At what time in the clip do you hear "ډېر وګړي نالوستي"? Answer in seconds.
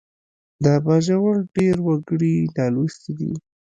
1.55-3.11